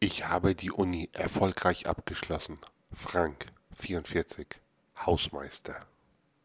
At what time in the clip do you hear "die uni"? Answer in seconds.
0.54-1.10